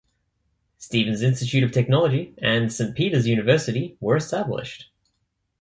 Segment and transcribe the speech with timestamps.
[0.79, 4.89] Stevens Institute of Technology and Saint Peter's University were established.